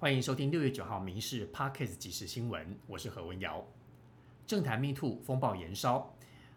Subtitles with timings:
[0.00, 3.66] 欢迎收听六月九号《民事 Parkes 即时新闻》，我是何文瑶。
[4.46, 6.14] 政坛 Me Too 风暴延烧，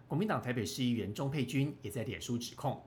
[0.07, 2.79] 国民党台北市议员钟佩君也在脸书指控，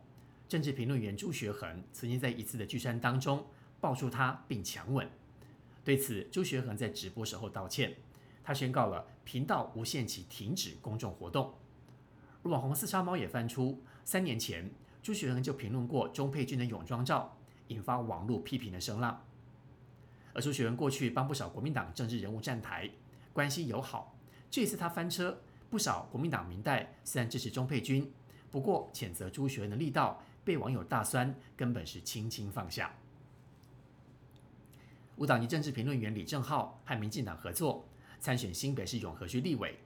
[0.48, 3.44] 政治评论员朱学恒曾经在一次的聚餐当中
[3.80, 5.10] 抱住他并强吻。
[5.82, 7.92] 对此，朱学恒在直播时候道歉，
[8.44, 11.52] 他宣告了频道无限期停止公众活动。
[12.44, 14.70] 网红四杀猫也翻出，三年前
[15.02, 17.36] 朱学恒就评论过钟佩君的泳装照，
[17.66, 19.20] 引发网络批评的声浪。
[20.34, 22.90] 而朱学文过去帮不少国民党政治人物站台，
[23.32, 24.14] 关系友好。
[24.50, 28.12] 这次他翻车，不少国民党民代虽然支持钟佩君，
[28.50, 32.92] 不过谴责朱学文的力道被网友大酸，根本是轻轻放下。
[35.16, 37.88] 无党籍政治评论员李正浩和民进党合作
[38.18, 39.78] 参选新北市永和区立委。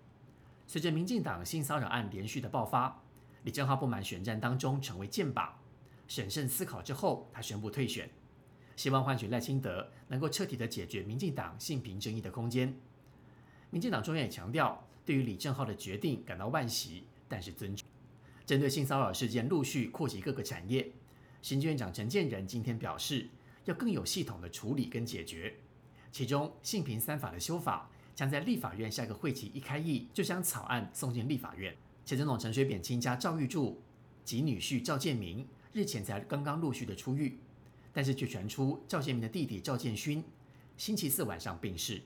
[0.66, 3.02] 随着民进党性骚扰案连续的爆发，
[3.42, 5.50] 李正浩不满选战当中成为箭靶，
[6.06, 8.08] 审慎思考之后，他宣布退选。
[8.78, 12.72] 希望换取赖清德能够彻底的解决民进党性平争议的空间。
[13.70, 17.84] 民进党中央也强调，对于李正浩的决定感到惋惜，但是尊重。
[18.46, 20.92] 针对性骚扰事件陆续扩及各个产业，
[21.42, 23.28] 行政院长陈建仁今天表示，
[23.64, 25.56] 要更有系统的处理跟解决。
[26.12, 31.76] 其中性平三法的修法将在立法院下个会期一开议就将草案送进立法院。
[32.04, 33.82] 前总统陈水扁亲家赵玉柱
[34.24, 37.40] 及女婿赵建明日前才刚刚陆续的出狱。
[37.98, 40.22] 但是却传出赵建明的弟弟赵建勋
[40.76, 42.00] 星期四晚上病逝。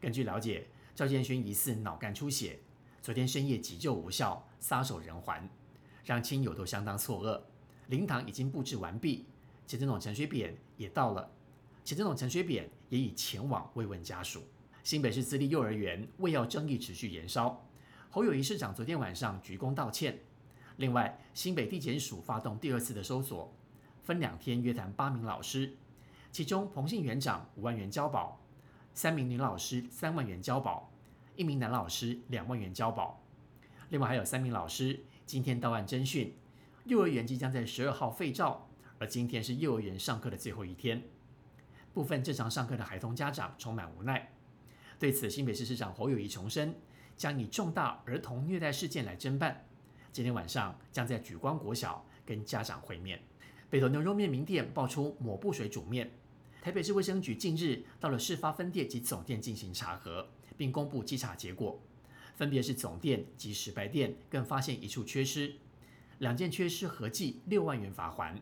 [0.00, 2.60] 根据了解，赵建勋疑似脑干出血，
[3.02, 5.50] 昨天深夜急救无效，撒手人寰，
[6.04, 7.42] 让亲友都相当错愕。
[7.88, 9.26] 灵堂已经布置完毕，
[9.66, 11.28] 前总统陈水扁也到了，
[11.84, 14.44] 前总统陈水扁也已前往慰问家属。
[14.84, 17.66] 新北市私立幼儿园为要争议持续延烧，
[18.10, 20.20] 侯友谊市长昨天晚上鞠躬道歉。
[20.76, 23.52] 另外，新北地检署发动第二次的搜索。
[24.02, 25.76] 分两天约谈八名老师，
[26.32, 28.40] 其中彭姓园长五万元交保，
[28.94, 30.90] 三名女老师三万元交保，
[31.36, 33.22] 一名男老师两万元交保。
[33.88, 36.36] 另外还有三名老师今天到案侦讯。
[36.84, 38.66] 幼儿园即将在十二号废照，
[38.98, 41.02] 而今天是幼儿园上课的最后一天。
[41.92, 44.32] 部分正常上课的孩童家长充满无奈。
[44.98, 46.74] 对此，新北市市长侯友谊重申，
[47.16, 49.64] 将以重大儿童虐待事件来侦办。
[50.10, 53.20] 今天晚上将在举光国小跟家长会面。
[53.70, 56.10] 北投牛肉面名店爆出抹布水煮面，
[56.60, 61.80] 台北市卫生局近日到了事发分店及总店进行查核，并公布稽查结果，
[62.34, 65.54] 分别是总店及石牌店，更发现一处缺失，
[66.18, 68.36] 两件缺失合计六万元罚款。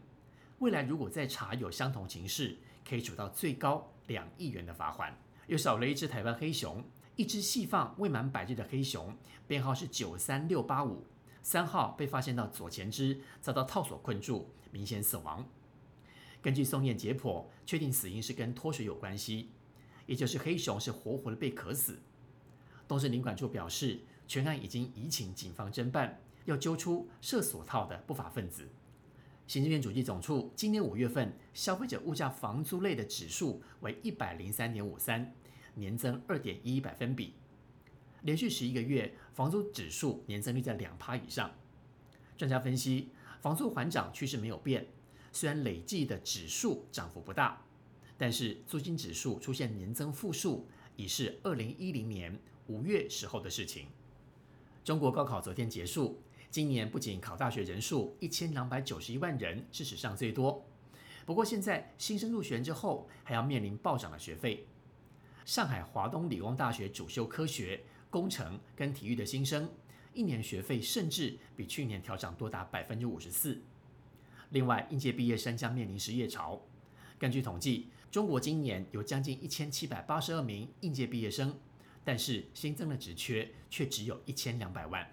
[0.61, 2.57] 未来如果再查有相同情事，
[2.89, 5.15] 可以处到最高两亿元的罚款。
[5.47, 6.83] 又少了一只台湾黑熊，
[7.17, 9.15] 一只细放未满百日的黑熊，
[9.47, 11.05] 编号是九三六八五。
[11.49, 15.49] 三号被发现到左前肢遭到套索困住，明显死亡。
[16.43, 19.49] 根据送验解剖，确定死因是跟脱水有关系，
[20.05, 22.01] 也就是黑熊是活活的被渴死。
[22.87, 28.69] 东市领馆处表示，全案已经移请警方侦办，要揪出设锁套的不法分子。
[29.47, 35.35] 行政院主计总处今年五月份消费者物价房租类的指数为一百零三点五三，
[35.77, 37.33] 年增二点一百分比。
[38.23, 41.49] 连续十一个月，房租指数年增率在两趴以上。
[42.37, 43.11] 专家分析，
[43.41, 44.85] 房租缓涨趋势没有变，
[45.31, 47.63] 虽然累计的指数涨幅不大，
[48.17, 50.67] 但是租金指数出现年增负数，
[50.97, 53.87] 已是二零一零年五月时候的事情。
[54.83, 56.21] 中国高考昨天结束，
[56.51, 60.67] 今年不仅考大学人数一千两百九十一万人是史上最多，
[61.25, 64.67] 不过现在新生入学之后，还要面临暴涨的学费。
[65.45, 67.85] 上海华东理工大学主修科学。
[68.11, 69.69] 工程跟体育的新生，
[70.13, 73.61] 一年学费甚至比去年调涨多达百分之五十四。
[74.51, 76.61] 另外，应届毕业生将面临失业潮。
[77.19, 81.55] 根据统计，中国今年有将近一千七百八十二名应届毕业生，
[82.05, 85.07] 但是新增的职缺却只有一千两百万。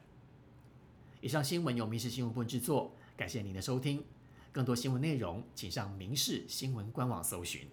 [1.19, 4.03] 以上新闻由民事新闻部制作，感谢您的收听。
[4.51, 7.67] 更多新闻内容，请上民事新闻官网搜寻。